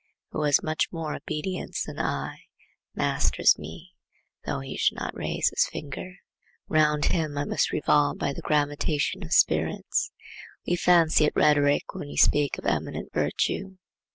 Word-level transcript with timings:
Who 0.31 0.41
has 0.45 0.63
more 0.91 1.13
obedience 1.13 1.83
than 1.83 1.99
I 1.99 2.45
masters 2.95 3.59
me, 3.59 3.91
though 4.47 4.61
he 4.61 4.75
should 4.75 4.97
not 4.97 5.15
raise 5.15 5.49
his 5.49 5.67
finger. 5.67 6.15
Round 6.67 7.05
him 7.05 7.37
I 7.37 7.45
must 7.45 7.71
revolve 7.71 8.17
by 8.17 8.33
the 8.33 8.41
gravitation 8.41 9.21
of 9.23 9.31
spirits. 9.31 10.11
We 10.65 10.75
fancy 10.75 11.25
it 11.25 11.35
rhetoric 11.35 11.93
when 11.93 12.07
we 12.07 12.17
speak 12.17 12.57
of 12.57 12.65
eminent 12.65 13.13
virtue. 13.13 13.75